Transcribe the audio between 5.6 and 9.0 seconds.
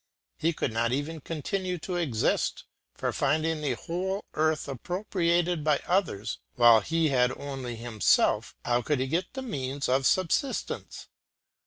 by others while he had only himself, how could